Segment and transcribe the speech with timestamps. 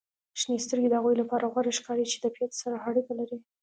[0.39, 3.37] •شنې سترګې د هغوی لپاره غوره ښکاري چې د طبیعت سره اړیکه لري.